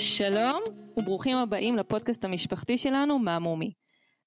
[0.00, 0.62] שלום
[0.96, 3.72] וברוכים הבאים לפודקאסט המשפחתי שלנו, מהמומי.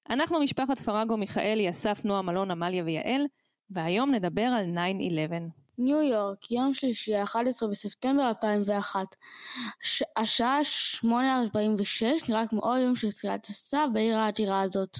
[0.09, 3.25] אנחנו משפחת פרגו מיכאלי, אסף, נועה, מלון, עמליה ויעל,
[3.69, 5.33] והיום נדבר על 9-11.
[5.77, 9.15] ניו יורק, יום שלישי, 11 בספטמבר 2001.
[9.81, 10.03] ש...
[10.17, 10.59] השעה
[11.03, 11.07] 8:46
[12.29, 14.97] נראה כמו עוד יום של תחילת הסתיו בעיר העתירה הזאת.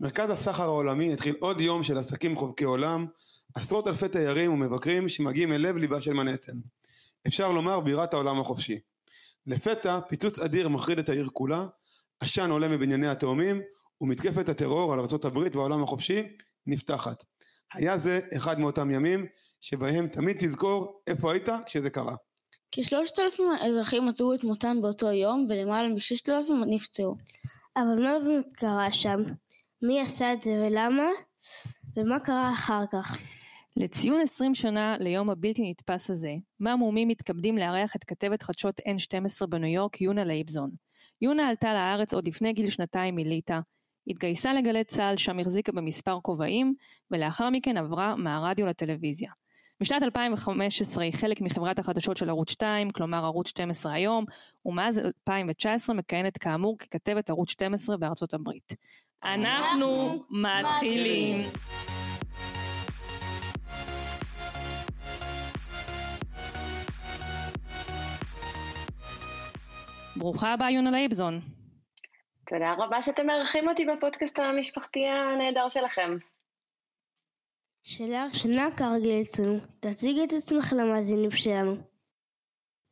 [0.00, 3.06] מרכז הסחר העולמי התחיל עוד יום של עסקים חובקי עולם,
[3.54, 6.56] עשרות אלפי תיירים ומבקרים שמגיעים אל לב ליבה של מנהטן.
[7.26, 8.78] אפשר לומר בירת העולם החופשי.
[9.46, 11.66] לפתע פיצוץ אדיר מחריד את העיר כולה,
[12.20, 13.60] עשן עולה מבנייני התאומים
[14.00, 16.22] ומתקפת הטרור על ארה"ב והעולם החופשי
[16.66, 17.24] נפתחת.
[17.74, 19.26] היה זה אחד מאותם ימים
[19.60, 22.16] שבהם תמיד תזכור איפה היית כשזה קרה.
[22.72, 27.16] כשלושת אלפים אזרחים מצאו את מותם באותו יום ולמעלה מששת אלפים נפצעו.
[27.76, 28.12] אבל מה
[28.52, 29.22] קרה שם?
[29.82, 31.08] מי עשה את זה ולמה?
[31.96, 33.18] ומה קרה אחר כך?
[33.76, 39.70] לציון 20 שנה ליום הבלתי נתפס הזה, מהמומים מתכבדים לארח את כתבת חדשות N12 בניו
[39.70, 40.70] יורק, יונה לייבזון.
[41.20, 43.58] יונה עלתה לארץ עוד לפני גיל שנתיים מליטא,
[44.06, 46.74] התגייסה לגלי צה"ל שם החזיקה במספר כובעים,
[47.10, 49.30] ולאחר מכן עברה מהרדיו לטלוויזיה.
[49.80, 54.24] בשנת 2015 היא חלק מחברת החדשות של ערוץ 2, כלומר ערוץ 12 היום,
[54.66, 58.72] ומאז 2019 מכהנת כאמור ככתבת ערוץ 12 בארצות הברית.
[59.24, 61.42] אנחנו מתחילים.
[70.18, 71.40] ברוכה הבאה יונה לייבזון.
[72.46, 76.16] תודה רבה שאתם מארחים אותי בפודקאסט המשפחתי הנהדר שלכם.
[77.82, 81.76] שאלה ראשונה כרגיל אצלנו, תציגי את עצמך למאזינים שלנו.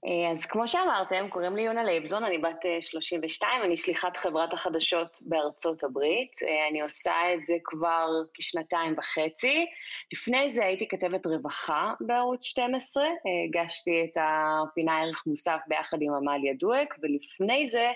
[0.06, 4.52] אה, אז כמו שאמרתם, קוראים לי יונה לייבזון, אני בת 32, אה, אני שליחת חברת
[4.52, 6.32] החדשות בארצות הברית.
[6.48, 9.66] אה, אני עושה את זה כבר כשנתיים וחצי.
[10.12, 13.04] לפני זה הייתי כתבת רווחה בערוץ 12,
[13.48, 17.92] הגשתי את הפינה ערך מוסף ביחד עם עמליה דואק, ולפני זה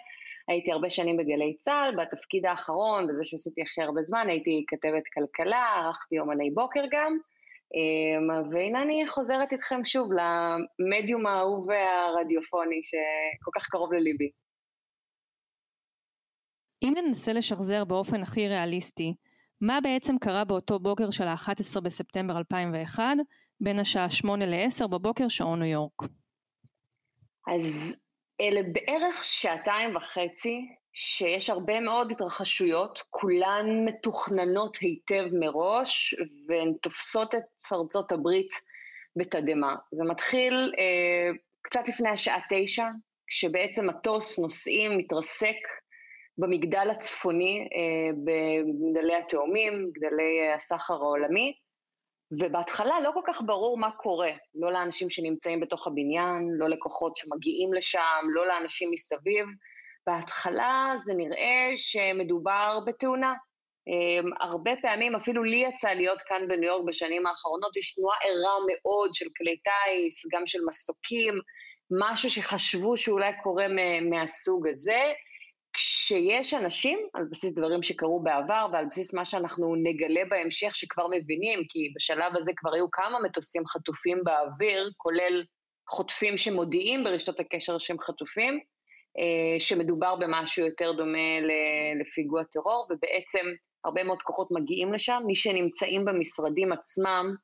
[0.49, 5.65] הייתי הרבה שנים בגלי צה"ל, בתפקיד האחרון, בזה שעשיתי הכי הרבה זמן, הייתי כתבת כלכלה,
[5.77, 7.19] ערכתי יומני בוקר גם.
[7.75, 14.31] אמ, והנה אני חוזרת איתכם שוב למדיום האהוב והרדיופוני שכל כך קרוב לליבי.
[16.83, 19.15] אם ננסה לשחזר באופן הכי ריאליסטי,
[19.61, 23.03] מה בעצם קרה באותו בוקר של ה-11 בספטמבר 2001,
[23.61, 26.03] בין השעה 8 ל-10 בבוקר שעון ניו יורק?
[27.55, 28.01] אז
[28.41, 36.15] אלה בערך שעתיים וחצי שיש הרבה מאוד התרחשויות, כולן מתוכננות היטב מראש,
[36.49, 38.51] והן תופסות את ארצות הברית
[39.17, 39.75] בתדהמה.
[39.93, 41.31] זה מתחיל אה,
[41.63, 42.87] קצת לפני השעה תשע,
[43.27, 45.57] כשבעצם מטוס נוסעים מתרסק
[46.39, 51.55] במגדל הצפוני, אה, במגדלי התאומים, מגדלי הסחר העולמי,
[52.41, 57.73] ובהתחלה לא כל כך ברור מה קורה, לא לאנשים שנמצאים בתוך הבניין, לא לכוחות שמגיעים
[57.75, 59.47] לשם, לא לאנשים מסביב.
[60.09, 63.35] בהתחלה זה נראה שמדובר בתאונה.
[63.89, 68.55] Um, הרבה פעמים, אפילו לי יצא להיות כאן בניו יורק בשנים האחרונות, יש תנועה ערה
[68.67, 71.35] מאוד של כלי טיס, גם של מסוקים,
[71.91, 73.67] משהו שחשבו שאולי קורה
[74.11, 75.13] מהסוג הזה.
[75.73, 81.61] כשיש אנשים, על בסיס דברים שקרו בעבר ועל בסיס מה שאנחנו נגלה בהמשך שכבר מבינים,
[81.69, 85.45] כי בשלב הזה כבר היו כמה מטוסים חטופים באוויר, כולל
[85.89, 88.61] חוטפים שמודיעים ברשתות הקשר שהם חטופים,
[89.59, 91.41] שמדובר במשהו יותר דומה
[92.01, 93.47] לפיגוע טרור, ובעצם
[93.85, 97.35] הרבה מאוד כוחות מגיעים לשם, מי שנמצאים במשרדים עצמם,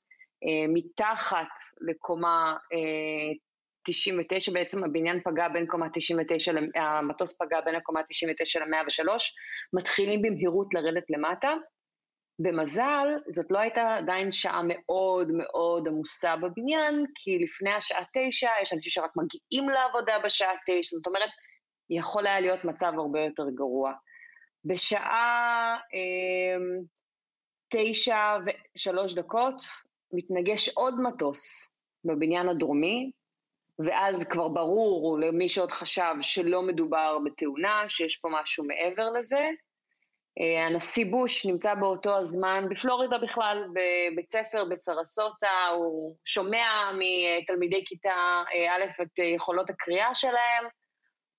[0.45, 1.53] אה, מתחת
[1.89, 2.57] לקומה
[3.87, 9.09] 99, אה, בעצם הבניין פגע בין קומה 99, המטוס פגע בין הקומה 99 ל-103,
[9.73, 11.55] מתחילים במהירות לרדת למטה.
[12.39, 18.73] במזל, זאת לא הייתה עדיין שעה מאוד מאוד עמוסה בבניין, כי לפני השעה תשע יש
[18.73, 21.31] אנשים שרק מגיעים לעבודה בשעה תשע, זאת אומרת,
[21.91, 23.93] יכול היה להיות מצב הרבה יותר גרוע.
[24.65, 26.57] בשעה אה,
[27.69, 29.63] תשע ושלוש דקות
[30.13, 31.71] מתנגש עוד מטוס
[32.05, 33.11] בבניין הדרומי,
[33.79, 39.51] ואז כבר ברור למי שעוד חשב שלא מדובר בתאונה, שיש פה משהו מעבר לזה.
[40.41, 48.43] אה, הנשיא בוש נמצא באותו הזמן בפלורידה בכלל, בבית ספר בסרסוטה, הוא שומע מתלמידי כיתה
[48.55, 50.65] אה, א' את יכולות הקריאה שלהם,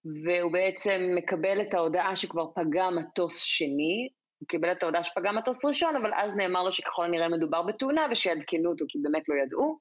[0.06, 4.10] והוא בעצם מקבל את ההודעה שכבר פגע מטוס שני,
[4.40, 8.08] הוא קיבל את ההודעה שפגע מטוס ראשון, אבל אז נאמר לו שככל הנראה מדובר בתאונה
[8.12, 9.80] ושיעדכנו אותו, כי באמת לא ידעו.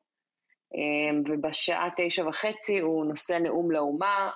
[0.74, 4.30] אמ, ובשעה תשע וחצי הוא נושא נאום לאומה,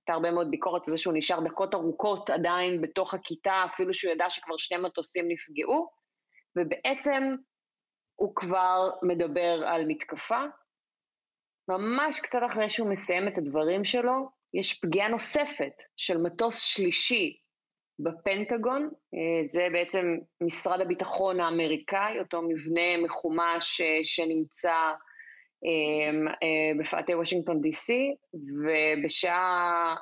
[0.00, 4.12] הייתה הרבה מאוד ביקורת על זה שהוא נשאר דקות ארוכות עדיין בתוך הכיתה, אפילו שהוא
[4.12, 5.90] ידע שכבר שני מטוסים נפגעו,
[6.56, 7.22] ובעצם
[8.14, 10.42] הוא כבר מדבר על מתקפה.
[11.68, 17.40] ממש קצת אחרי שהוא מסיים את הדברים שלו, יש פגיעה נוספת של מטוס שלישי
[18.02, 24.74] בפנטגון, אה, זה בעצם משרד הביטחון האמריקאי, אותו מבנה מחומש אה, שנמצא
[25.64, 29.96] אה, בפאתי וושינגטון די.סי, ובשעה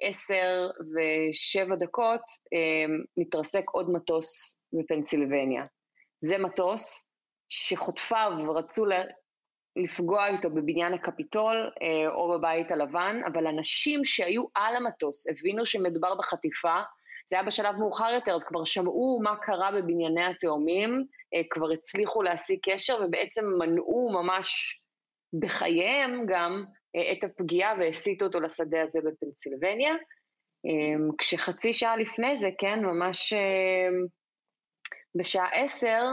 [0.00, 2.20] עשר ושבע דקות
[3.16, 5.62] מתרסק עוד מטוס בפנסילבניה.
[6.20, 7.12] זה מטוס
[7.48, 8.86] שחוטפיו רצו
[9.76, 11.70] לפגוע איתו בבניין הקפיטול
[12.08, 16.80] או בבית הלבן, אבל אנשים שהיו על המטוס הבינו שמדובר בחטיפה,
[17.28, 22.22] זה היה בשלב מאוחר יותר, אז כבר שמעו מה קרה בבנייני התאומים, אה, כבר הצליחו
[22.22, 24.80] להשיג קשר ובעצם מנעו ממש
[25.40, 26.64] בחייהם גם
[26.96, 29.92] אה, את הפגיעה והסיטו אותו לשדה הזה בפנסילבניה.
[30.66, 33.32] אה, כשחצי שעה לפני זה, כן, ממש
[35.14, 36.04] בשעה עשר,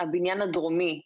[0.00, 1.02] הבניין הדרומי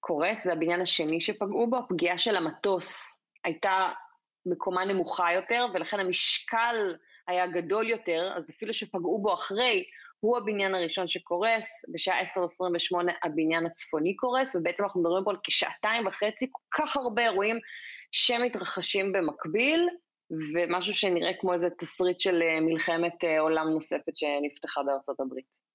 [0.00, 3.92] קורס, זה הבניין השני שפגעו בו, הפגיעה של המטוס הייתה
[4.46, 6.96] בקומה נמוכה יותר, ולכן המשקל
[7.28, 9.84] היה גדול יותר, אז אפילו שפגעו בו אחרי,
[10.20, 16.06] הוא הבניין הראשון שקורס, בשעה 10:28 הבניין הצפוני קורס, ובעצם אנחנו מדברים פה על כשעתיים
[16.06, 17.58] וחצי, כל כך הרבה אירועים
[18.12, 19.88] שמתרחשים במקביל,
[20.54, 25.67] ומשהו שנראה כמו איזה תסריט של אה, מלחמת אה, עולם נוספת שנפתחה בארצות הברית.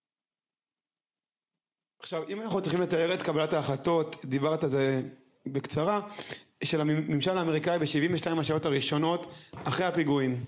[2.03, 5.01] עכשיו, אם אנחנו צריכים לתאר את קבלת ההחלטות, דיברת על זה
[5.45, 6.01] בקצרה,
[6.63, 9.31] של הממשל האמריקאי ב-72 השעות הראשונות
[9.67, 10.45] אחרי הפיגועים.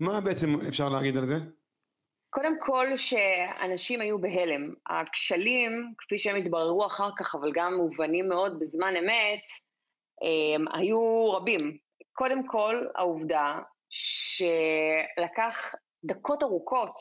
[0.00, 1.36] מה בעצם אפשר להגיד על זה?
[2.30, 4.74] קודם כל שאנשים היו בהלם.
[4.86, 9.42] הכשלים, כפי שהם התבררו אחר כך, אבל גם מובנים מאוד בזמן אמת,
[10.22, 11.76] הם, היו רבים.
[12.12, 13.58] קודם כל, העובדה
[13.90, 17.00] שלקח דקות ארוכות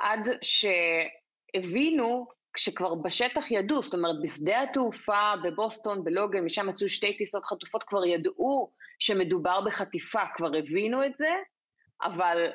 [0.00, 7.44] עד שהבינו, כשכבר בשטח ידעו, זאת אומרת, בשדה התעופה בבוסטון, בלוגן, משם מצאו שתי טיסות
[7.44, 11.30] חטופות, כבר ידעו שמדובר בחטיפה, כבר הבינו את זה,
[12.02, 12.46] אבל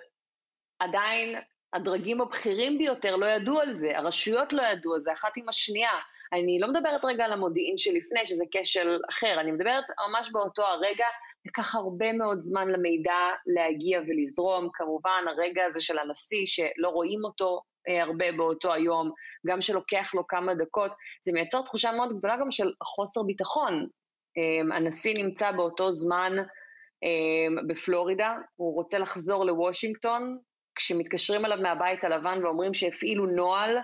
[0.80, 1.36] עדיין
[1.74, 6.00] הדרגים הבכירים ביותר לא ידעו על זה, הרשויות לא ידעו על זה, אחת עם השנייה.
[6.34, 11.06] אני לא מדברת רגע על המודיעין שלפני, שזה כשל אחר, אני מדברת ממש באותו הרגע,
[11.46, 17.62] לקח הרבה מאוד זמן למידע להגיע ולזרום, כמובן הרגע הזה של הנשיא שלא רואים אותו
[17.88, 19.12] הרבה באותו היום,
[19.48, 20.92] גם שלוקח לו כמה דקות,
[21.26, 23.88] זה מייצר תחושה מאוד גדולה גם של חוסר ביטחון.
[24.38, 26.34] אה, הנשיא נמצא באותו זמן
[27.04, 30.38] אמ, בפלורידה, הוא רוצה לחזור לוושינגטון,
[30.76, 33.78] כשמתקשרים אליו מהבית הלבן ואומרים שהפעילו נוהל,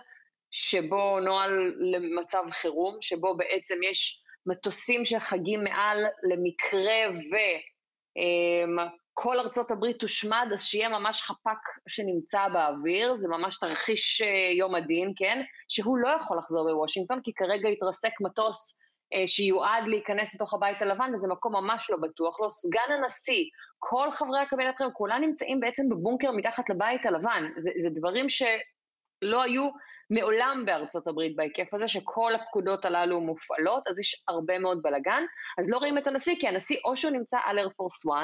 [0.51, 8.87] שבו נוהל למצב חירום, שבו בעצם יש מטוסים שחגים מעל למקרה וכל
[9.25, 14.27] אמ, ארצות הברית תושמד, אז שיהיה ממש חפ"ק שנמצא באוויר, זה ממש תרחיש אה,
[14.57, 15.41] יום הדין, כן?
[15.67, 18.79] שהוא לא יכול לחזור לוושינגטון, כי כרגע התרסק מטוס
[19.13, 22.49] אה, שיועד להיכנס לתוך הבית הלבן, וזה מקום ממש לא בטוח לא.
[22.49, 23.43] סגן הנשיא,
[23.79, 27.49] כל חברי הקבינט הבכירים, כולם נמצאים בעצם בבונקר מתחת לבית הלבן.
[27.55, 29.69] זה, זה דברים שלא היו
[30.09, 35.23] מעולם בארצות הברית בהיקף הזה, שכל הפקודות הללו מופעלות, אז יש הרבה מאוד בלאגן.
[35.57, 38.23] אז לא רואים את הנשיא, כי הנשיא או שהוא נמצא על איירפורס 1, אה,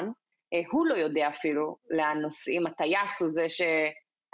[0.70, 3.62] הוא לא יודע אפילו לאן נוסעים, הטייס הוא זה ש...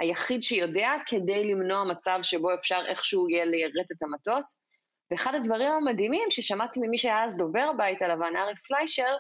[0.01, 4.61] היחיד שיודע כדי למנוע מצב שבו אפשר איכשהו יהיה ליירט את המטוס.
[5.11, 9.17] ואחד הדברים המדהימים ששמעתי ממי שהיה אז דובר בית הלבן, ארי פליישר,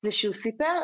[0.00, 0.80] זה שהוא סיפר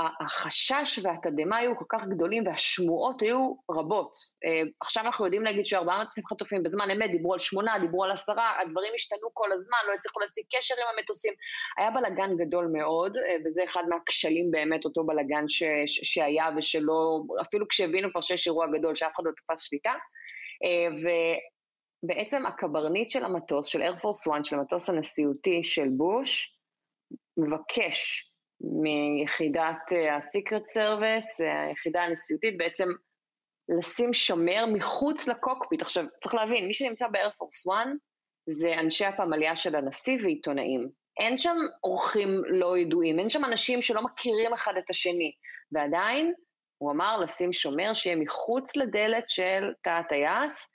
[0.00, 4.16] שהחשש והתדהמה היו כל כך גדולים והשמועות היו רבות.
[4.44, 8.10] אה, עכשיו אנחנו יודעים להגיד שארבעה מטוסים חטופים, בזמן אמת דיברו על שמונה, דיברו על
[8.10, 11.32] עשרה, הדברים השתנו כל הזמן, לא הצליחו להשיג קשר עם המטוסים.
[11.78, 17.22] היה בלאגן גדול מאוד, אה, וזה אחד מהכשלים באמת, אותו בלאגן ש, ש, שהיה ושלא,
[17.42, 19.92] אפילו כשהבינו כבר שיש אירוע גדול שאף אחד לא תפס שליטה.
[20.64, 21.08] אה, ו...
[22.06, 26.58] בעצם הקברניט של המטוס, של איירפורס 1, של המטוס הנשיאותי של בוש,
[27.36, 28.30] מבקש
[28.82, 32.88] מיחידת ה-Secret Service, היחידה הנשיאותית, בעצם
[33.68, 35.82] לשים שומר מחוץ לקוקפיט.
[35.82, 37.86] עכשיו, צריך להבין, מי שנמצא באיירפורס 1
[38.48, 40.88] זה אנשי הפמליה של הנשיא ועיתונאים.
[41.20, 45.32] אין שם אורחים לא ידועים, אין שם אנשים שלא מכירים אחד את השני,
[45.72, 46.32] ועדיין
[46.78, 50.72] הוא אמר לשים שומר שיהיה מחוץ לדלת של תא הטייס,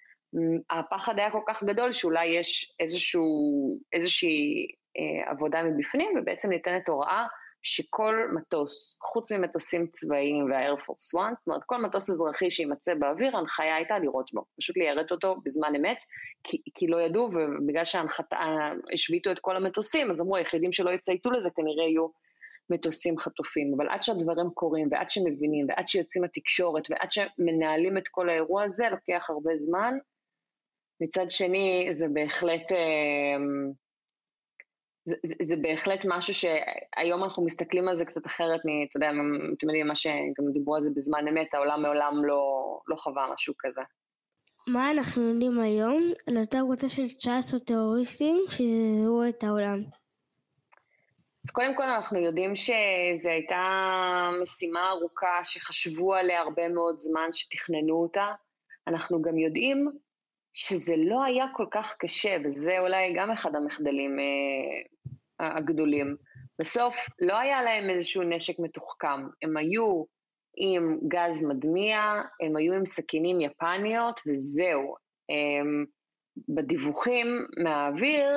[0.70, 4.68] הפחד היה כל כך גדול שאולי יש איזשהו, איזושהי
[4.98, 7.26] אה, עבודה מבפנים, ובעצם ניתנת הוראה
[7.64, 13.76] שכל מטוס, חוץ ממטוסים צבאיים והאיירפורס 1, זאת אומרת כל מטוס אזרחי שיימצא באוויר, ההנחיה
[13.76, 16.04] הייתה לראות בו, פשוט ליירט אותו בזמן אמת,
[16.44, 21.50] כי, כי לא ידעו, ובגלל שהשביתו את כל המטוסים, אז אמרו היחידים שלא יצייתו לזה
[21.56, 22.08] כנראה יהיו
[22.70, 28.30] מטוסים חטופים, אבל עד שהדברים קורים, ועד שמבינים, ועד שיוצאים לתקשורת, ועד שמנהלים את כל
[28.30, 29.94] האירוע הזה, לוקח הרבה זמן,
[31.02, 33.72] מצד שני, זה בהחלט, אמ,
[35.10, 39.10] זה, זה, זה בהחלט משהו שהיום אנחנו מסתכלים על זה קצת אחרת, מ, אתה יודע,
[39.58, 42.42] אתם יודעים, מה שגם דיברו על זה בזמן אמת, העולם מעולם לא,
[42.88, 43.82] לא חווה משהו כזה.
[44.68, 49.84] מה אנחנו יודעים היום על אותה קבוצה של 19 טרוריסטים שזעזעו את העולם?
[51.46, 53.62] אז קודם כל אנחנו יודעים שזו הייתה
[54.42, 58.28] משימה ארוכה שחשבו עליה הרבה מאוד זמן, שתכננו אותה.
[58.88, 59.90] אנחנו גם יודעים
[60.54, 64.26] שזה לא היה כל כך קשה, וזה אולי גם אחד המחדלים אה,
[65.40, 66.16] הגדולים.
[66.60, 70.04] בסוף לא היה להם איזשהו נשק מתוחכם, הם היו
[70.58, 72.00] עם גז מדמיע,
[72.44, 74.96] הם היו עם סכינים יפניות, וזהו.
[75.30, 75.86] הם,
[76.50, 77.28] בדיווחים
[77.64, 78.30] מהאוויר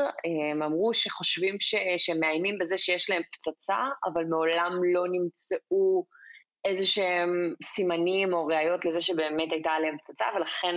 [0.51, 6.05] הם אמרו שחושבים ש, שהם מאיימים בזה שיש להם פצצה, אבל מעולם לא נמצאו
[6.65, 10.75] איזה שהם סימנים או ראיות לזה שבאמת הייתה עליהם פצצה, ולכן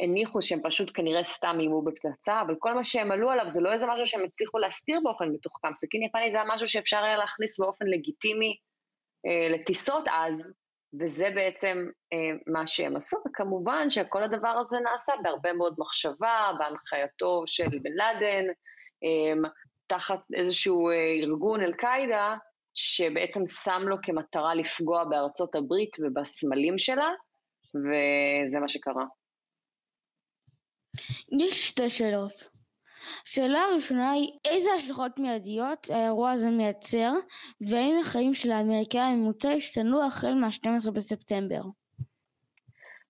[0.00, 3.72] הניחו שהם פשוט כנראה סתם איימו בפצצה, אבל כל מה שהם עלו עליו זה לא
[3.72, 5.74] איזה משהו שהם הצליחו להסתיר באופן מתוחכם.
[5.74, 8.56] סכין יפני זה היה משהו שאפשר היה להכניס באופן לגיטימי
[9.26, 10.54] אה, לטיסות אז,
[11.00, 17.42] וזה בעצם אה, מה שהם עשו, וכמובן שכל הדבר הזה נעשה בהרבה מאוד מחשבה, בהנחייתו
[17.46, 18.44] של בן לאדן,
[19.04, 19.48] אה,
[19.86, 22.36] תחת איזשהו אה, ארגון אל-קאעידה,
[22.74, 27.08] שבעצם שם לו כמטרה לפגוע בארצות הברית ובסמלים שלה,
[27.74, 29.04] וזה מה שקרה.
[31.40, 32.56] יש שתי שאלות.
[33.26, 37.12] השאלה הראשונה היא איזה השלכות מיידיות האירוע הזה מייצר
[37.60, 41.62] והאם החיים של האמריקאי הממוצע השתנו החל מה-12 בספטמבר.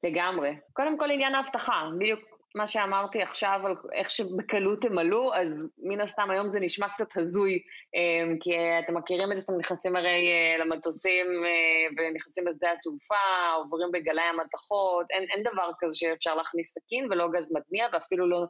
[0.04, 0.50] לגמרי.
[0.72, 6.00] קודם כל עניין האבטחה, בדיוק מה שאמרתי עכשיו על איך שבקלות הם עלו, אז מן
[6.00, 7.62] הסתם היום זה נשמע קצת הזוי,
[7.94, 8.50] אמ, כי
[8.84, 13.14] אתם מכירים את זה שאתם נכנסים הרי אה, למטוסים אה, ונכנסים לשדה התעופה,
[13.56, 18.44] עוברים בגלי המתכות, אין, אין דבר כזה שאפשר להכניס סכין ולא גז מדמיע ואפילו לא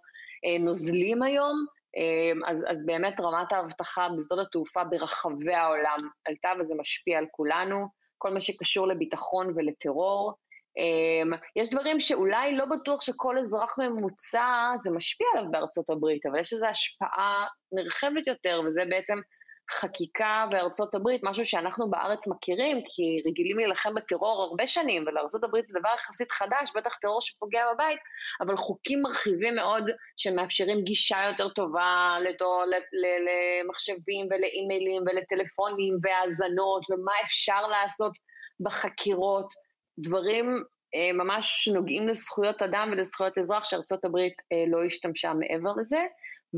[0.44, 6.75] אה, נוזלים היום, אמ, אז, אז באמת רמת האבטחה בשדות התעופה ברחבי העולם עלתה וזה
[6.78, 7.86] משפיע על כולנו,
[8.18, 10.34] כל מה שקשור לביטחון ולטרור.
[10.76, 16.38] אמ, יש דברים שאולי לא בטוח שכל אזרח ממוצע זה משפיע עליו בארצות הברית, אבל
[16.38, 19.18] יש איזו השפעה נרחבת יותר, וזה בעצם
[19.71, 25.66] חקיקה בארצות הברית, משהו שאנחנו בארץ מכירים, כי רגילים להילחם בטרור הרבה שנים, ולארצות הברית
[25.66, 27.99] זה דבר יחסית חדש, בטח טרור שפוגע בבית,
[28.40, 32.16] אבל חוקים מרחיבים מאוד שמאפשרים גישה יותר טובה
[33.26, 38.12] למחשבים ולאימיילים ולטלפונים והאזנות, ומה אפשר לעשות
[38.61, 39.65] בחקירות.
[39.98, 46.00] דברים אה, ממש נוגעים לזכויות אדם ולזכויות אזרח שארצות הברית אה, לא השתמשה מעבר לזה,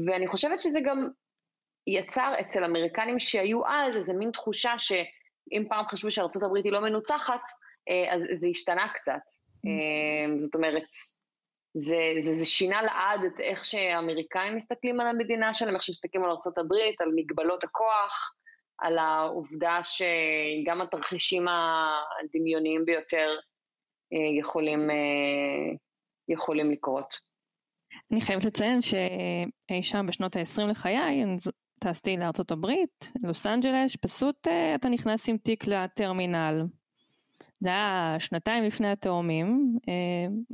[0.06, 1.08] ואני חושבת שזה גם
[1.86, 6.80] יצר אצל אמריקנים שהיו אז איזה מין תחושה שאם פעם חשבו שארצות הברית היא לא
[6.80, 7.42] מנוצחת,
[7.88, 9.22] אה, אז זה השתנה קצת.
[9.66, 10.38] Mm.
[10.38, 10.86] זאת אומרת,
[11.74, 16.30] זה, זה, זה שינה לעד את איך שהאמריקאים מסתכלים על המדינה שלהם, איך שמסתכלים על
[16.30, 18.34] ארה"ב, על מגבלות הכוח,
[18.78, 23.28] על העובדה שגם התרחישים הדמיוניים ביותר
[24.12, 25.76] אה, יכולים, אה,
[26.28, 27.14] יכולים לקרות.
[28.12, 31.24] אני חייבת לציין שאי שם בשנות ה-20 לחיי,
[31.78, 36.66] טסתי לארצות הברית, לוס אנג'לס, פשוט אה, אתה נכנס עם תיק לטרמינל.
[37.60, 39.76] זה היה שנתיים לפני התאומים,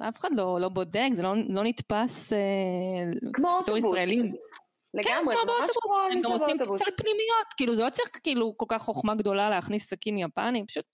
[0.08, 2.32] אף אחד לא, לא בודק, זה לא, לא נתפס
[3.32, 3.84] כמו אוטובוס.
[3.84, 4.32] ישראלים.
[4.94, 8.66] לגמרי, כן, ממש כמו הם גם עושים קצת פנימיות, כאילו זה לא צריך כאילו כל
[8.68, 10.84] כך חוכמה גדולה להכניס סכין יפני, פשוט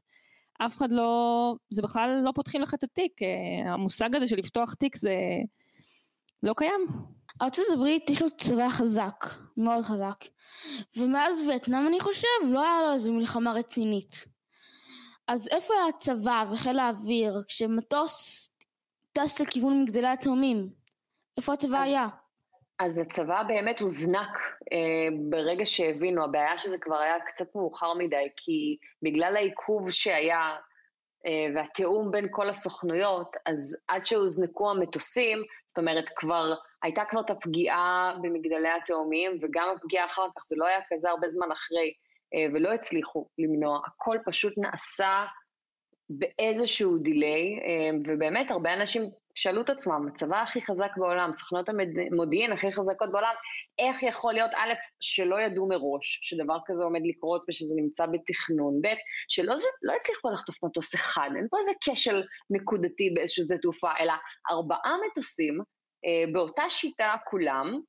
[0.67, 4.75] אף אחד לא, זה בכלל לא פותחים לך את התיק, אה, המושג הזה של לפתוח
[4.75, 5.15] תיק זה
[6.43, 6.87] לא קיים.
[7.43, 9.25] ארצות הברית יש לו צבא חזק,
[9.57, 10.25] מאוד חזק,
[10.97, 14.27] ומאז וייטנאם אני חושב לא היה לו איזו מלחמה רצינית.
[15.29, 18.49] אז איפה היה הצבא וחיל האוויר כשמטוס
[19.13, 20.71] טס לכיוון מגדלי התאומים?
[21.37, 22.09] איפה הצבא היה?
[22.81, 24.39] אז הצבא באמת הוזנק
[24.73, 30.57] אה, ברגע שהבינו, הבעיה שזה כבר היה קצת מאוחר מדי, כי בגלל העיכוב שהיה
[31.27, 37.31] אה, והתיאום בין כל הסוכנויות, אז עד שהוזנקו המטוסים, זאת אומרת כבר, הייתה כבר את
[37.31, 41.93] הפגיעה במגדלי התאומים, וגם הפגיעה אחר כך, זה לא היה כזה הרבה זמן אחרי,
[42.35, 45.25] אה, ולא הצליחו למנוע, הכל פשוט נעשה
[46.11, 49.03] באיזשהו דיליי, אה, ובאמת הרבה אנשים
[49.35, 53.35] שאלו את עצמם, הצבא הכי חזק בעולם, סוכנות המודיעין הכי חזקות בעולם,
[53.79, 58.89] איך יכול להיות, א', שלא ידעו מראש שדבר כזה עומד לקרות ושזה נמצא בתכנון, ב',
[59.29, 63.91] שלא זה, לא הצליחו לחטוף מטוס אחד, אין פה איזה כשל נקודתי באיזשהו שדה תעופה,
[64.01, 64.13] אלא
[64.51, 65.59] ארבעה מטוסים
[66.05, 67.81] אה, באותה שיטה כולם,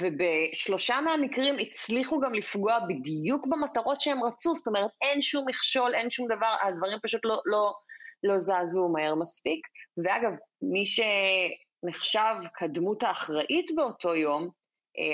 [0.00, 6.10] ובשלושה מהמקרים הצליחו גם לפגוע בדיוק במטרות שהם רצו, זאת אומרת אין שום מכשול, אין
[6.10, 7.72] שום דבר, הדברים פשוט לא, לא,
[8.22, 9.66] לא זזו מהר מספיק.
[10.04, 14.48] ואגב, מי שנחשב כדמות האחראית באותו יום,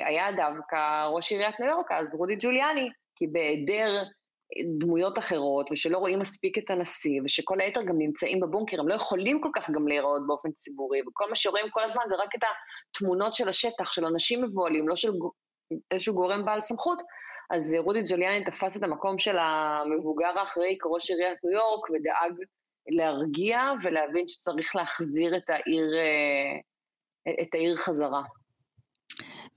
[0.07, 4.03] היה דווקא ראש עיריית ניו יורק אז, רודי ג'וליאני, כי בהיעדר
[4.79, 9.41] דמויות אחרות, ושלא רואים מספיק את הנשיא, ושכל היתר גם נמצאים בבונקר, הם לא יכולים
[9.41, 12.41] כל כך גם להיראות באופן ציבורי, וכל מה שרואים כל הזמן זה רק את
[12.91, 15.13] התמונות של השטח, של אנשים מבוהלים, לא של
[15.91, 17.03] איזשהו גורם בעל סמכות,
[17.51, 22.33] אז רודי ג'וליאני תפס את המקום של המבוגר האחראי כראש עיריית ניו יורק, ודאג
[22.89, 28.23] להרגיע ולהבין שצריך להחזיר את העיר, אה, את העיר חזרה.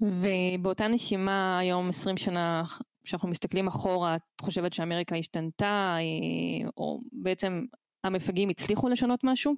[0.01, 2.63] ובאותה נשימה היום 20 שנה
[3.03, 7.65] כשאנחנו מסתכלים אחורה, את חושבת שאמריקה השתנתה, אה, או בעצם
[8.03, 9.55] המפגעים הצליחו לשנות משהו?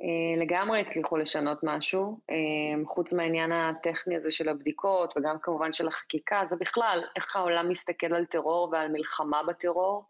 [0.00, 2.18] אה, לגמרי הצליחו לשנות משהו,
[2.86, 8.14] חוץ מהעניין הטכני הזה של הבדיקות וגם כמובן של החקיקה, זה בכלל איך העולם מסתכל
[8.14, 10.04] על טרור ועל מלחמה בטרור.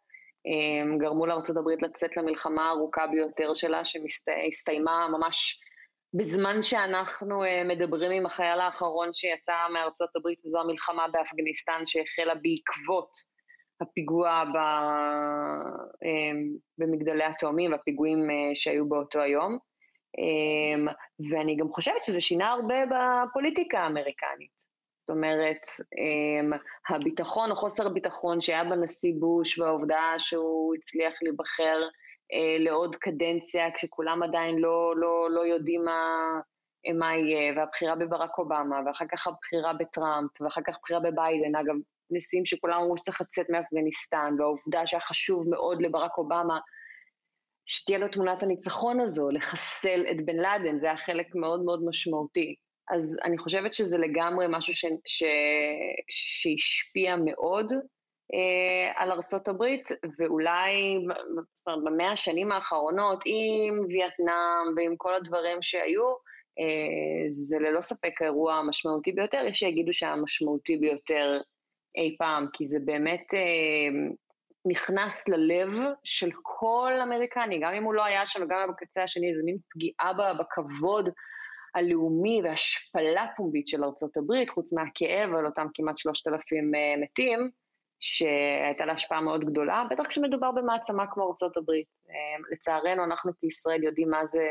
[0.98, 5.60] גרמו לארה"ב לצאת למלחמה הארוכה ביותר שלה, שהסתיימה ממש
[6.14, 13.10] בזמן שאנחנו uh, מדברים עם החייל האחרון שיצא מארצות הברית, וזו המלחמה באפגניסטן שהחלה בעקבות
[13.80, 14.56] הפיגוע ב,
[16.04, 16.36] uh,
[16.78, 19.58] במגדלי התאומים והפיגועים uh, שהיו באותו היום.
[20.18, 20.92] Um,
[21.30, 24.67] ואני גם חושבת שזה שינה הרבה בפוליטיקה האמריקנית.
[25.08, 26.56] זאת אומרת, um,
[26.88, 31.82] הביטחון או חוסר הביטחון שהיה בנשיא בוש והעובדה שהוא הצליח להיבחר
[32.32, 36.02] אה, לעוד קדנציה, כשכולם עדיין לא, לא, לא יודעים מה,
[36.98, 41.74] מה יהיה, והבחירה בברק אובמה, ואחר כך הבחירה בטראמפ, ואחר כך הבחירה בביידן, אגב,
[42.10, 46.58] נשיאים שכולם אמרו שצריך לצאת מאפגניסטן, והעובדה שהיה חשוב מאוד לברק אובמה
[47.66, 52.54] שתהיה לו תמונת הניצחון הזו, לחסל את בן לאדן, זה היה חלק מאוד מאוד משמעותי.
[52.90, 55.24] אז אני חושבת שזה לגמרי משהו ש, ש,
[56.08, 57.72] שהשפיע מאוד,
[58.34, 60.72] אה, על ארצות הברית, ואולי,
[61.54, 66.04] זאת אומרת, במאה השנים האחרונות, עם וייטנאם ועם כל הדברים שהיו,
[66.60, 71.40] אה, זה ללא ספק האירוע המשמעותי ביותר, יש שיגידו שהמשמעותי ביותר
[71.96, 74.10] אי פעם, כי זה באמת אה,
[74.66, 75.68] נכנס ללב
[76.04, 80.12] של כל אמריקני, גם אם הוא לא היה שם היה בקצה השני, זה מין פגיעה
[80.38, 81.08] בכבוד
[81.74, 87.50] הלאומי והשפלה פומבית של ארצות הברית, חוץ מהכאב על אותם כמעט שלושת אלפים מתים.
[88.00, 91.86] שהייתה לה השפעה מאוד גדולה, בטח כשמדובר במעצמה כמו ארצות הברית.
[92.08, 94.48] אמ, לצערנו, אנחנו כישראל יודעים מה זה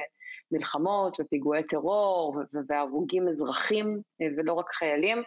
[0.51, 2.38] מלחמות ופיגועי טרור
[2.69, 5.23] והרוגים אזרחים אה, ולא רק חיילים.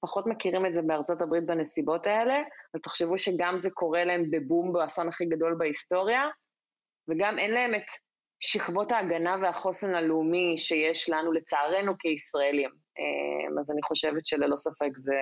[0.00, 2.42] פחות מכירים את זה בארצות הברית בנסיבות האלה,
[2.74, 6.28] אז תחשבו שגם זה קורה להם בבום באסון הכי גדול בהיסטוריה,
[7.08, 7.90] וגם אין להם את
[8.40, 12.70] שכבות ההגנה והחוסן הלאומי שיש לנו, לצערנו, כישראלים.
[12.98, 15.14] אמ, אז אני חושבת שללא ספק זה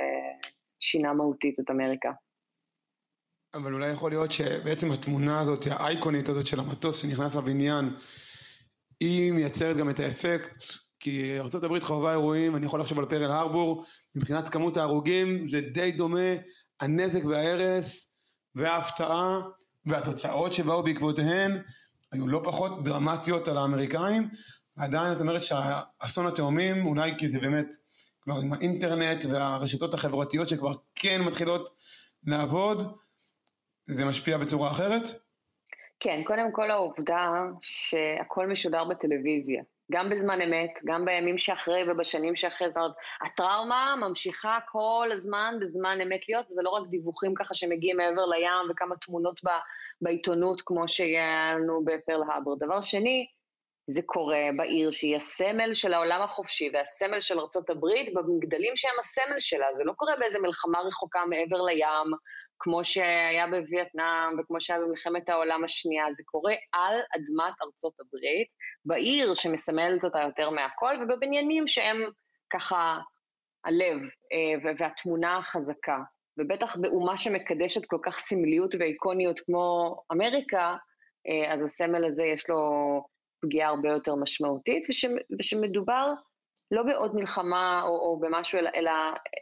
[0.80, 2.10] שינה מהותית את אמריקה.
[3.54, 7.84] אבל אולי יכול להיות שבעצם התמונה הזאת, האייקונית הזאת של המטוס שנכנס בבניין,
[9.00, 10.64] היא מייצרת גם את האפקט,
[11.00, 15.92] כי ארה"ב חווה אירועים, אני יכול לחשוב על פרל הרבור, מבחינת כמות ההרוגים זה די
[15.92, 16.30] דומה,
[16.80, 18.14] הנזק וההרס
[18.54, 19.40] וההפתעה
[19.86, 21.62] והתוצאות שבאו בעקבותיהן
[22.12, 24.28] היו לא פחות דרמטיות על האמריקאים,
[24.76, 27.66] ועדיין את אומרת שהאסון התאומים, אולי כי זה באמת,
[28.20, 31.74] כלומר עם האינטרנט והרשתות החברתיות שכבר כן מתחילות
[32.26, 32.96] לעבוד,
[33.86, 35.02] זה משפיע בצורה אחרת?
[36.00, 39.62] כן, קודם כל העובדה שהכל משודר בטלוויזיה.
[39.92, 45.98] גם בזמן אמת, גם בימים שאחרי ובשנים שאחרי, זאת אומרת, הטראומה ממשיכה כל הזמן בזמן
[46.02, 49.40] אמת להיות, וזה לא רק דיווחים ככה שמגיעים מעבר לים וכמה תמונות
[50.00, 52.54] בעיתונות כמו שהיה לנו בפרל האבר.
[52.54, 53.26] דבר שני,
[53.90, 59.38] זה קורה בעיר שהיא הסמל של העולם החופשי והסמל של ארצות הברית במגדלים שהם הסמל
[59.38, 62.12] שלה, זה לא קורה באיזה מלחמה רחוקה מעבר לים
[62.60, 68.48] כמו שהיה בווייטנאם וכמו שהיה במלחמת העולם השנייה, זה קורה על אדמת ארצות הברית,
[68.84, 71.96] בעיר שמסמלת אותה יותר מהכל, ובבניינים שהם
[72.52, 72.98] ככה
[73.64, 73.98] הלב
[74.32, 75.98] אה, והתמונה החזקה.
[76.38, 80.76] ובטח באומה שמקדשת כל כך סמליות ואיקוניות כמו אמריקה,
[81.28, 82.58] אה, אז הסמל הזה יש לו
[83.42, 84.86] פגיעה הרבה יותר משמעותית,
[85.38, 86.12] ושמדובר
[86.70, 88.90] לא בעוד מלחמה או, או במשהו, אלא, אלא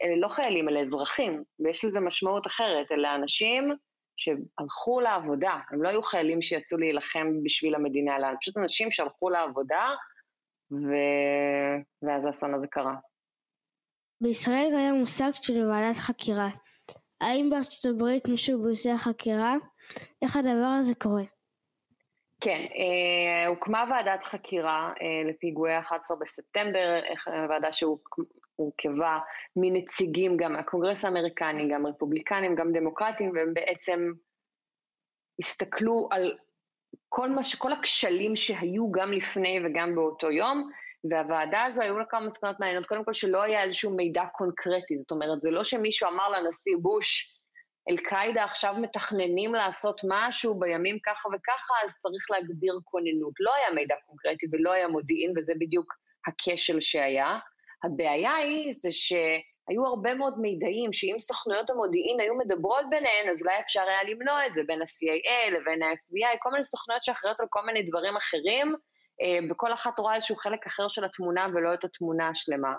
[0.03, 3.73] אלה לא חיילים, אלא אזרחים, ויש לזה משמעות אחרת, אלה אנשים
[4.17, 9.89] שהלכו לעבודה, הם לא היו חיילים שיצאו להילחם בשביל המדינה, אלא פשוט אנשים שהלכו לעבודה,
[10.71, 10.93] ו...
[12.01, 12.95] ואז האסון הזה קרה.
[14.21, 16.49] בישראל קיים מושג של ועדת חקירה.
[17.21, 19.55] האם בארצות הברית מישהו ביצע חקירה?
[20.21, 21.23] איך הדבר הזה קורה?
[22.41, 26.99] כן, אה, הוקמה ועדת חקירה אה, לפיגועי 11 בספטמבר,
[27.49, 29.19] ועדה שהורכבה
[29.55, 34.11] מנציגים גם מהקונגרס האמריקני, גם רפובליקנים, גם דמוקרטים, והם בעצם
[35.39, 36.37] הסתכלו על
[37.09, 40.69] כל, מה, כל הכשלים שהיו גם לפני וגם באותו יום,
[41.09, 45.11] והוועדה הזו היו לה כמה מסקנות מעניינות, קודם כל שלא היה איזשהו מידע קונקרטי, זאת
[45.11, 47.36] אומרת, זה לא שמישהו אמר לנשיא בוש,
[47.89, 53.33] אל-קאעידה עכשיו מתכננים לעשות משהו בימים ככה וככה, אז צריך להגביר כוננות.
[53.39, 55.93] לא היה מידע קונקרטי ולא היה מודיעין, וזה בדיוק
[56.27, 57.39] הכשל שהיה.
[57.83, 63.59] הבעיה היא זה שהיו הרבה מאוד מידעים, שאם סוכנויות המודיעין היו מדברות ביניהן, אז אולי
[63.59, 67.61] אפשר היה למנוע את זה בין ה-CIA לבין ה-FBI, כל מיני סוכנויות שאחראיות על כל
[67.65, 68.75] מיני דברים אחרים,
[69.51, 72.73] וכל אחת רואה איזשהו חלק אחר של התמונה ולא את התמונה השלמה.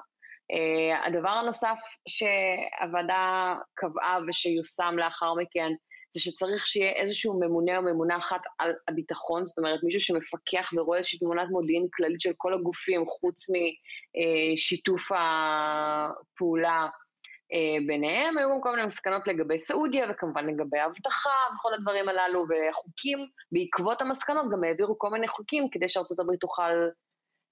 [0.52, 5.72] Uh, הדבר הנוסף שהוועדה קבעה ושיושם לאחר מכן,
[6.10, 10.98] זה שצריך שיהיה איזשהו ממונה או ממונה אחת על הביטחון, זאת אומרת מישהו שמפקח ורואה
[10.98, 18.38] איזושהי תמונת מודיעין כללית של כל הגופים, חוץ משיתוף הפעולה uh, ביניהם.
[18.38, 24.02] היו גם כל מיני מסקנות לגבי סעודיה וכמובן לגבי האבטחה וכל הדברים הללו, והחוקים, בעקבות
[24.02, 26.72] המסקנות גם העבירו כל מיני חוקים כדי שארצות הברית תוכל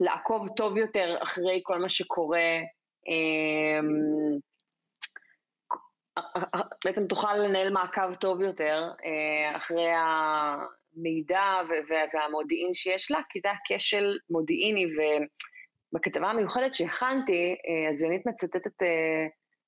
[0.01, 2.41] לעקוב טוב יותר אחרי כל מה שקורה
[6.85, 11.43] בעצם תוכל לנהל מעקב טוב יותר אה, אחרי המידע
[12.15, 14.87] והמודיעין שיש לה, כי זה היה כשל מודיעיני,
[15.93, 19.27] ובכתבה המיוחדת שהכנתי, אה, אז יונית מצטטת אה,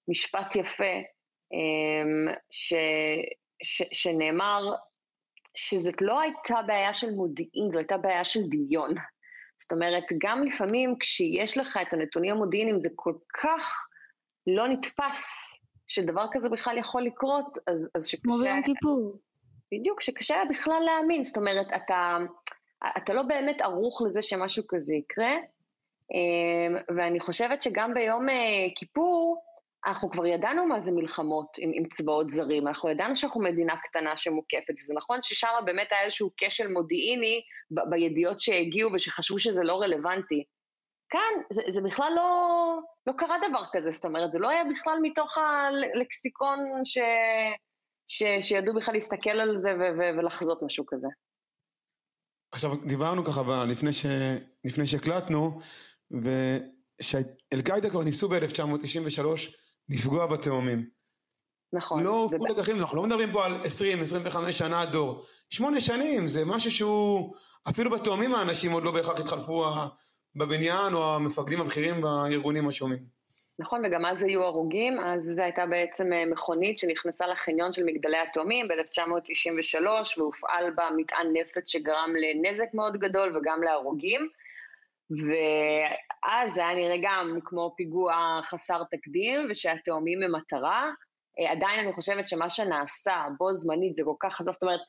[0.09, 0.94] משפט יפה,
[1.53, 2.74] אמ, ש,
[3.62, 4.62] ש, שנאמר
[5.55, 8.94] שזאת לא הייתה בעיה של מודיעין, זו הייתה בעיה של דמיון.
[9.60, 13.88] זאת אומרת, גם לפעמים כשיש לך את הנתונים המודיעיניים זה כל כך
[14.46, 15.54] לא נתפס
[15.86, 18.22] שדבר כזה בכלל יכול לקרות, אז, אז שקשה...
[18.22, 19.18] כמו ביום כיפור.
[19.72, 22.18] בדיוק, שקשה בכלל להאמין, זאת אומרת, אתה,
[22.96, 25.32] אתה לא באמת ערוך לזה שמשהו כזה יקרה,
[26.12, 29.44] אמ, ואני חושבת שגם ביום אה, כיפור,
[29.86, 34.16] אנחנו כבר ידענו מה זה מלחמות עם, עם צבאות זרים, אנחנו ידענו שאנחנו מדינה קטנה
[34.16, 39.80] שמוקפת, וזה נכון ששם באמת היה איזשהו כשל מודיעיני ב, בידיעות שהגיעו ושחשבו שזה לא
[39.80, 40.44] רלוונטי.
[41.10, 44.98] כאן זה, זה בכלל לא, לא קרה דבר כזה, זאת אומרת, זה לא היה בכלל
[45.02, 46.98] מתוך הלקסיקון ש,
[48.08, 51.08] ש, שידעו בכלל להסתכל על זה ו, ו, ולחזות משהו כזה.
[52.52, 54.06] עכשיו, דיברנו ככה לפני, ש,
[54.64, 55.60] לפני שהקלטנו,
[56.10, 59.20] ושאל-קאעידה כבר ניסו ב-1993
[59.88, 60.88] לפגוע בתאומים.
[61.72, 62.03] נכון.
[62.03, 63.61] לא הופקו לקחים, אנחנו לא מדברים פה על
[64.33, 65.24] 20-25 שנה דור.
[65.51, 67.35] שמונה שנים, זה משהו שהוא,
[67.68, 69.64] אפילו בתאומים האנשים עוד לא בהכרח התחלפו
[70.37, 73.18] בבניין או המפקדים הבכירים בארגונים השונים.
[73.61, 78.18] נכון, וגם אז היו הרוגים, אז זו הייתה בעצם אה, מכונית שנכנסה לחניון של מגדלי
[78.18, 79.87] התאומים ב-1993,
[80.18, 84.29] והופעל בה מטען נפץ שגרם לנזק מאוד גדול וגם להרוגים.
[85.10, 90.90] ואז זה היה נראה גם כמו פיגוע חסר תקדים, ושהתאומים הם מטרה.
[91.40, 94.80] אה, עדיין אני חושבת שמה שנעשה בו זמנית זה כל כך חזק, זאת אומרת,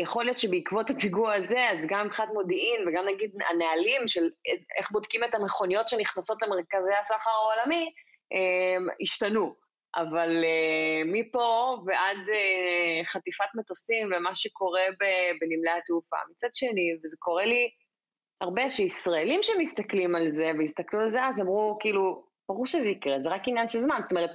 [0.00, 4.30] יכול להיות שבעקבות הפיגוע הזה, אז גם מבחינת מודיעין וגם נגיד הנהלים של
[4.78, 7.92] איך בודקים את המכוניות שנכנסות למרכזי הסחר העולמי,
[8.32, 9.64] אה, השתנו.
[9.96, 12.16] אבל אה, מפה ועד
[13.04, 14.82] חטיפת מטוסים ומה שקורה
[15.40, 16.16] בנמלי התעופה.
[16.30, 17.70] מצד שני, וזה קורה לי
[18.40, 23.30] הרבה שישראלים שמסתכלים על זה, והסתכלו על זה אז אמרו, כאילו, ברור שזה יקרה, זה
[23.30, 23.98] רק עניין של זמן.
[24.02, 24.30] זאת אומרת,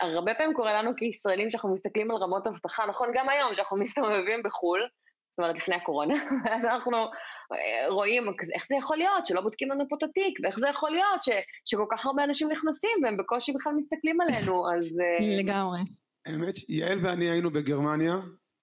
[0.00, 4.42] הרבה פעמים קורה לנו כישראלים שאנחנו מסתכלים על רמות אבטחה, נכון, גם היום שאנחנו מסתובבים
[4.44, 4.80] בחו"ל,
[5.30, 6.14] זאת אומרת, לפני הקורונה,
[6.44, 6.96] ואז אנחנו
[7.52, 8.22] אה, רואים
[8.54, 11.28] איך זה יכול להיות שלא בודקים לנו פה את התיק, ואיך זה יכול להיות ש,
[11.64, 15.00] שכל כך הרבה אנשים נכנסים והם בקושי בכלל מסתכלים עלינו, אז...
[15.00, 15.80] אה, לגמרי.
[16.26, 18.16] האמת, יעל ואני היינו בגרמניה,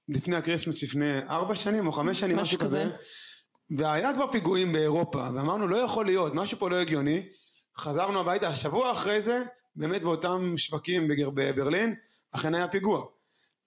[0.09, 2.79] לפני ה Christmas, לפני ארבע שנים או חמש שנים, משהו כזה.
[2.79, 2.95] כזה.
[3.77, 7.23] והיה כבר פיגועים באירופה, ואמרנו לא יכול להיות, משהו פה לא הגיוני,
[7.77, 9.43] חזרנו הביתה, השבוע אחרי זה,
[9.75, 11.95] באמת באותם שווקים בברלין,
[12.31, 13.05] אכן היה פיגוע.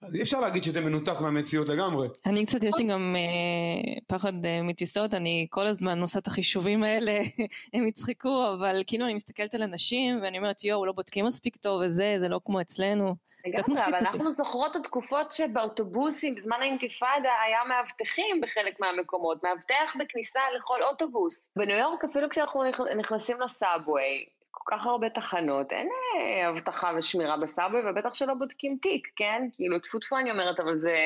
[0.01, 2.07] אז אי אפשר להגיד שזה מנותק מהמציאות לגמרי.
[2.25, 6.83] אני קצת, יש לי גם אה, פחד אה, מטיסות, אני כל הזמן עושה את החישובים
[6.83, 7.21] האלה,
[7.73, 11.81] הם יצחקו, אבל כאילו אני מסתכלת על אנשים ואני אומרת, יואו, לא בודקים מספיק טוב
[11.85, 13.15] וזה, זה לא כמו אצלנו.
[13.45, 20.39] לגמרי, אבל אנחנו זוכרות את התקופות שבאוטובוסים בזמן האינתיפאדה היה מאבטחים בחלק מהמקומות, מאבטח בכניסה
[20.55, 21.51] לכל אוטובוס.
[21.55, 22.63] בניו יורק אפילו כשאנחנו
[22.97, 29.07] נכנסים לסאבווי, כל כך הרבה תחנות, אין אה, אבטחה ושמירה בסאבווי, ובטח שלא בודקים תיק,
[29.15, 29.41] כן?
[29.55, 30.97] כאילו, טפו טפו אני אומרת, אבל זה,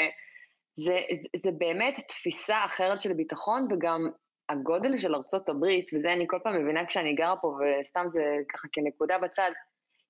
[0.74, 4.10] זה, זה, זה באמת תפיסה אחרת של ביטחון, וגם
[4.50, 8.68] הגודל של ארצות הברית, וזה אני כל פעם מבינה כשאני גרה פה, וסתם זה ככה
[8.72, 9.52] כנקודה בצד,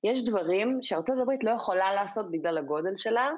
[0.04, 3.30] יש דברים שארצות הברית לא יכולה לעשות בגלל הגודל שלה,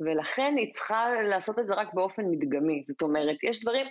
[0.00, 2.80] ולכן היא צריכה לעשות את זה רק באופן מדגמי.
[2.84, 3.86] זאת אומרת, יש דברים,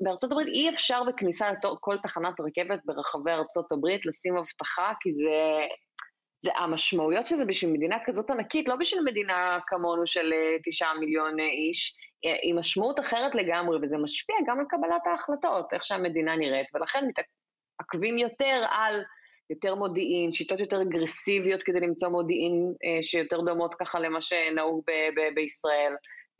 [0.00, 5.66] בארצות הברית אי אפשר בכניסה לכל תחנת רכבת ברחבי ארצות הברית לשים אבטחה, כי זה,
[6.44, 10.94] זה המשמעויות של זה בשביל מדינה כזאת ענקית, לא בשביל מדינה כמונו של אה, תשעה
[10.94, 15.84] מיליון אה, איש, אה, היא משמעות אחרת לגמרי, וזה משפיע גם על קבלת ההחלטות, איך
[15.84, 17.04] שהמדינה נראית, ולכן
[17.80, 19.02] עקבים יותר על
[19.50, 25.20] יותר מודיעין, שיטות יותר אגרסיביות כדי למצוא מודיעין אה, שיותר דומות ככה למה שנהוג ב-
[25.20, 25.92] ב- בישראל.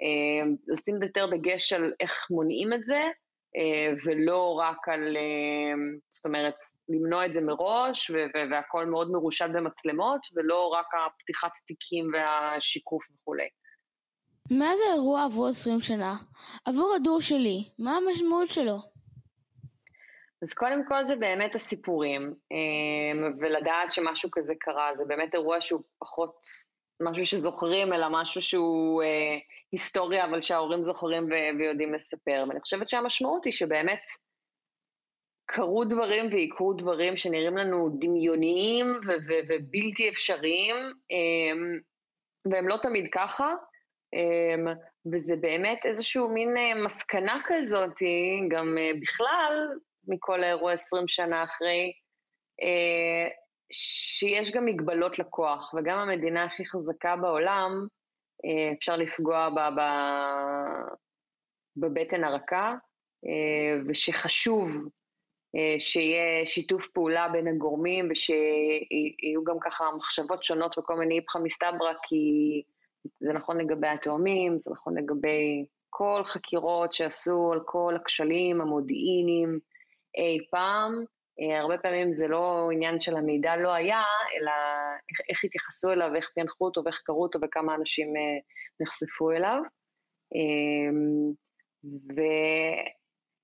[0.03, 3.03] אה, לשים יותר דגש על איך מונעים את זה,
[3.57, 5.17] אה, ולא רק על,
[6.09, 6.55] זאת אומרת,
[6.89, 8.11] למנוע את זה מראש,
[8.51, 13.49] והכל מאוד מרושת במצלמות, ולא רק הפתיחת תיקים והשיקוף וכולי.
[14.51, 16.17] מאז האירוע עברו עשרים שנה.
[16.65, 18.96] עבור הדור שלי, מה המשמעות שלו?
[20.43, 25.83] אז קודם כל זה באמת הסיפורים, אה, ולדעת שמשהו כזה קרה, זה באמת אירוע שהוא
[25.99, 26.47] פחות
[27.03, 29.39] משהו שזוכרים, אלא משהו שהוא אה,
[29.73, 32.45] היסטוריה, אבל שההורים זוכרים ויודעים לספר.
[32.49, 34.03] ואני חושבת שהמשמעות היא שבאמת
[35.47, 38.87] קרו דברים ויקרו דברים שנראים לנו דמיוניים
[39.49, 40.77] ובלתי אפשריים,
[41.13, 41.79] אה,
[42.51, 43.55] והם לא תמיד ככה.
[44.15, 44.73] אה,
[45.13, 47.95] וזה באמת איזשהו מין אה, מסקנה כזאת,
[48.49, 49.69] גם אה, בכלל,
[50.07, 51.93] מכל האירוע 20 שנה אחרי,
[52.63, 53.29] אה,
[53.73, 57.87] שיש גם מגבלות לכוח, וגם המדינה הכי חזקה בעולם,
[58.45, 59.71] אה, אפשר לפגוע בה
[61.77, 62.75] בבטן הרכה,
[63.27, 64.69] אה, ושחשוב
[65.79, 72.63] שיהיה שיתוף פעולה בין הגורמים, ושיהיו גם ככה מחשבות שונות וכל מיני איפכא מסתברא, כי
[73.21, 79.59] זה נכון לגבי התאומים, זה נכון לגבי כל חקירות שעשו על כל הכשלים המודיעיניים,
[80.17, 81.05] אי פעם.
[81.41, 84.03] אה, הרבה פעמים זה לא עניין של המידע לא היה,
[84.35, 84.53] אלא
[85.11, 88.39] איך, איך התייחסו אליו, איך פענחו אותו ואיך קראו אותו וכמה אנשים אה,
[88.81, 89.61] נחשפו אליו.
[90.35, 91.33] אמ,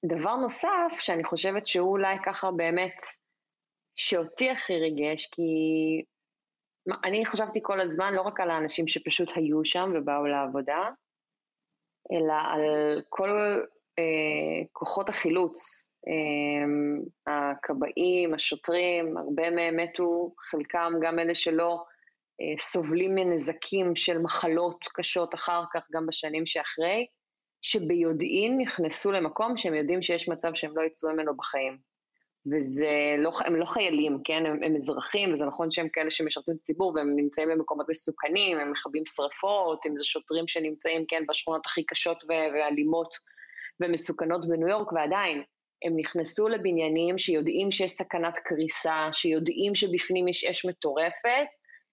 [0.05, 2.97] ודבר נוסף, שאני חושבת שהוא אולי ככה באמת,
[3.95, 5.43] שאותי הכי ריגש, כי
[7.05, 10.91] אני חשבתי כל הזמן לא רק על האנשים שפשוט היו שם ובאו לעבודה,
[12.13, 12.63] אלא על
[13.09, 13.61] כל
[13.99, 15.92] אה, כוחות החילוץ
[17.27, 21.85] הכבאים, השוטרים, הרבה מהם מתו, חלקם גם אלה שלא
[22.41, 27.07] אה, סובלים מנזקים של מחלות קשות אחר כך, גם בשנים שאחרי,
[27.63, 31.93] שביודעין נכנסו למקום שהם יודעים שיש מצב שהם לא יצאו ממנו בחיים.
[32.53, 34.47] וזה לא, הם לא חיילים, כן?
[34.47, 38.71] הם, הם אזרחים, וזה נכון שהם כאלה שמשרתים את הציבור, והם נמצאים במקומות מסוכנים, הם
[38.71, 43.15] מכבים שרפות, אם זה שוטרים שנמצאים, כן, בשכונות הכי קשות ואלימות
[43.81, 45.43] ומסוכנות בניו יורק, ועדיין,
[45.85, 51.47] הם נכנסו לבניינים שיודעים שיש סכנת קריסה, שיודעים שבפנים יש אש מטורפת,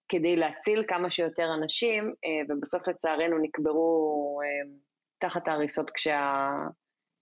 [0.10, 4.71] כדי להציל כמה שיותר אנשים, אה, ובסוף לצערנו נקברו אה,
[5.19, 6.49] תחת ההריסות כשה,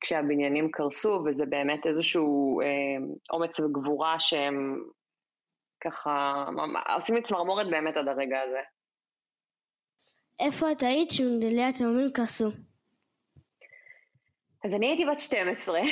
[0.01, 2.67] כשהבניינים קרסו, וזה באמת איזשהו אה,
[3.33, 4.83] אומץ וגבורה שהם
[5.83, 6.45] ככה
[6.95, 8.59] עושים לי צמרמורת באמת עד הרגע הזה.
[10.39, 12.51] איפה את היית שמגדלי התאומים קרסו?
[14.67, 15.79] אז אני הייתי בת 12,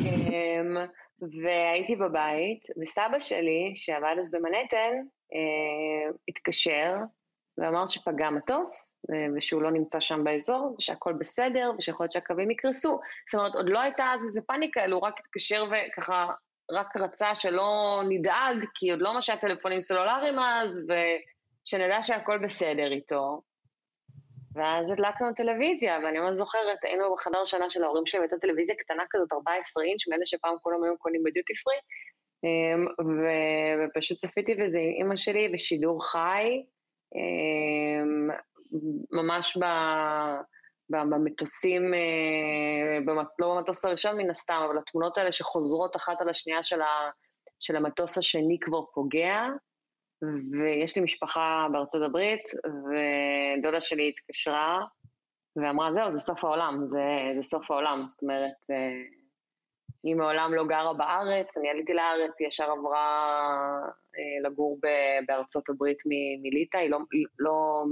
[0.00, 0.76] אמ,
[1.42, 4.92] והייתי בבית, וסבא שלי, שעבד אז במנהטן,
[5.34, 6.94] אה, התקשר
[7.58, 13.00] ואמר שפגע מטוס, אה, ושהוא לא נמצא שם באזור, ושהכול בסדר, ושיכול להיות שהקווים יקרסו.
[13.30, 16.30] זאת אומרת, עוד לא הייתה אז איזה פאניקה, אלא הוא רק התקשר וככה,
[16.70, 20.90] רק רצה שלא נדאג, כי עוד לא משל טלפונים סלולריים אז,
[21.66, 23.42] ושנדע שהכל בסדר איתו.
[24.54, 29.02] ואז הדלקנו טלוויזיה, ואני ממש זוכרת, היינו בחדר שנה של ההורים שלי, הייתה טלוויזיה קטנה
[29.10, 31.76] כזאת, 14 אינץ', מאלה שפעם כולם היו קונים בדיוטי פרי,
[32.44, 32.86] אמ,
[33.88, 36.62] ופשוט צפיתי בזה עם אימא שלי בשידור חי,
[37.14, 38.28] אמ,
[39.12, 39.64] ממש ב...
[40.90, 46.80] במטוסים, אה, לא במטוס הראשון מן הסתם, אבל התמונות האלה שחוזרות אחת על השנייה של,
[46.80, 47.10] ה,
[47.60, 49.48] של המטוס השני כבר פוגע,
[50.52, 54.80] ויש לי משפחה בארצות הברית, ודודה שלי התקשרה
[55.56, 58.04] ואמרה, זהו, זה סוף העולם, זה, זה סוף העולם.
[58.08, 59.02] זאת אומרת, אה,
[60.02, 63.28] היא מעולם לא גרה בארץ, אני עליתי לארץ, היא ישר עברה
[64.18, 64.78] אה, לגור
[65.26, 65.98] בארצות הברית
[66.42, 66.98] מליטא, היא לא,
[67.38, 67.84] לא,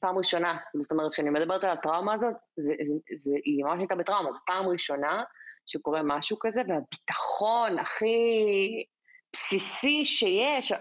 [0.00, 3.94] פעם ראשונה, זאת אומרת, כשאני מדברת על הטראומה הזאת, זה, זה, זה, היא ממש הייתה
[3.94, 5.22] בטראומה, זו פעם ראשונה
[5.66, 8.84] שקורה משהו כזה, והביטחון הכי
[9.32, 10.72] בסיסי שיש,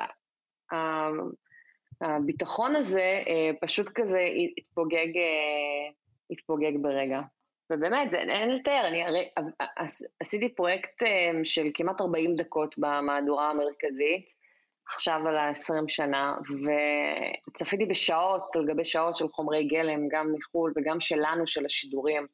[2.02, 4.20] הביטחון הזה אה, פשוט כזה
[4.58, 5.92] התפוגג, אה,
[6.32, 7.20] התפוגג ברגע.
[7.70, 9.30] ובאמת, אין לתאר, אני הרי
[10.20, 14.34] עשיתי פרויקט אה, של כמעט 40 דקות במהדורה המרכזית,
[14.88, 16.36] עכשיו על ה-20 שנה,
[17.48, 22.28] וצפיתי בשעות על גבי שעות של חומרי גלם, גם מחו"ל וגם שלנו, של השידורים.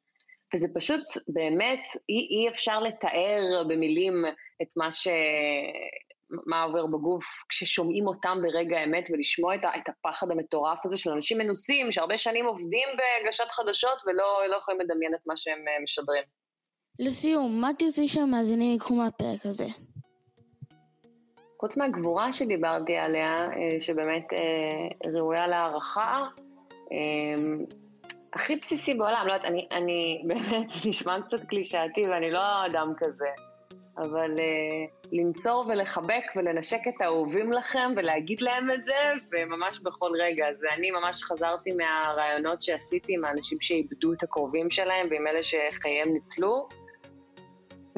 [0.54, 4.26] וזה פשוט, באמת, אי, אי אפשר לתאר במילים
[4.62, 5.08] את מה ש...
[6.30, 11.38] מה עובר בגוף כששומעים אותם ברגע האמת ולשמוע את, את הפחד המטורף הזה של אנשים
[11.38, 16.24] מנוסים שהרבה שנים עובדים בהגשת חדשות ולא לא יכולים לדמיין את מה שהם אה, משדרים.
[17.00, 19.66] לסיום, מה תרצי שהמאזינים ייקחו מהפרק הזה?
[21.60, 26.28] חוץ מהגבורה שדיברתי עליה, אה, שבאמת אה, ראויה להערכה,
[28.34, 33.28] הכי בסיסי בעולם, לא יודעת, אני, אני באמת, נשמע קצת קלישאתי ואני לא אדם כזה,
[33.98, 38.94] אבל uh, לנצור ולחבק ולנשק את האהובים לכם ולהגיד להם את זה,
[39.32, 40.48] וממש בכל רגע.
[40.48, 46.14] אז אני ממש חזרתי מהרעיונות שעשיתי עם האנשים שאיבדו את הקרובים שלהם ועם אלה שחייהם
[46.14, 46.68] ניצלו.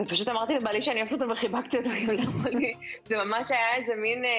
[0.02, 1.90] ופשוט אמרתי לבעלי שאני אוהבת אותו וחיבקתי אותו,
[3.06, 4.30] זה ממש היה איזה מין אה,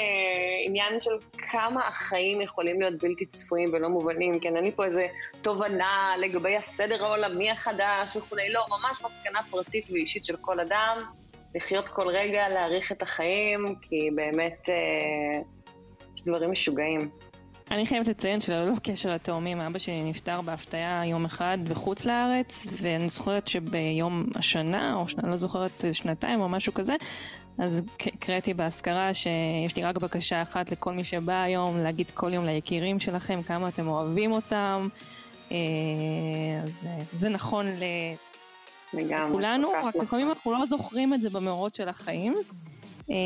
[0.67, 1.11] עניין של
[1.51, 5.07] כמה החיים יכולים להיות בלתי צפויים ולא מובנים, כן, אין לי פה איזה
[5.43, 11.05] תובנה לגבי הסדר העולמי החדש וכולי, לא, ממש מסקנה פרטית ואישית של כל אדם,
[11.55, 15.41] לחיות כל רגע, להעריך את החיים, כי באמת אה,
[16.17, 17.11] יש דברים משוגעים.
[17.71, 23.09] אני חייבת לציין שללא קשר לתאומים, אבא שלי נפטר בהפתעה יום אחד בחוץ לארץ, ואני
[23.09, 26.95] זוכרת שביום השנה, או שאני לא זוכרת שנתיים או משהו כזה,
[27.59, 32.45] אז הקראתי באזכרה שיש לי רק בקשה אחת לכל מי שבא היום, להגיד כל יום
[32.45, 34.89] ליקירים שלכם כמה אתם אוהבים אותם.
[35.53, 35.57] אה,
[36.65, 37.67] אז זה נכון
[38.95, 42.35] לכולנו, רק לפעמים אנחנו לא זוכרים את זה במאורות של החיים.
[43.11, 43.17] אה,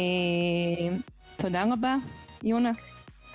[1.37, 1.95] תודה רבה,
[2.43, 2.71] יונה.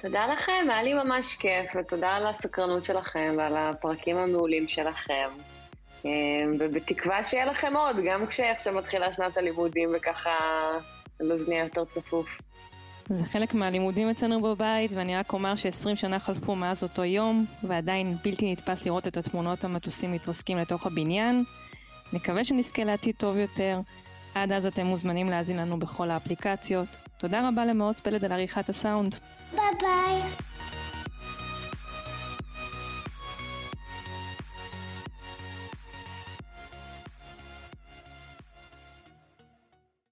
[0.01, 5.27] תודה לכם, היה לי ממש כיף, ותודה על הסקרנות שלכם ועל הפרקים המעולים שלכם.
[6.05, 6.11] אה,
[6.59, 10.31] ובתקווה שיהיה לכם עוד, גם כשעכשיו מתחילה שנת הלימודים וככה
[11.19, 12.41] הלו"ז נהיה יותר צפוף.
[13.09, 18.15] זה חלק מהלימודים אצלנו בבית, ואני רק אומר ש-20 שנה חלפו מאז אותו יום, ועדיין
[18.23, 21.43] בלתי נתפס לראות את התמונות המטוסים מתרסקים לתוך הבניין.
[22.13, 23.79] נקווה שנזכה לעתיד טוב יותר.
[24.35, 26.87] עד אז אתם מוזמנים להאזין לנו בכל האפליקציות.
[27.17, 29.15] תודה רבה למעוז פלד על עריכת הסאונד.
[29.51, 30.21] ביי ביי.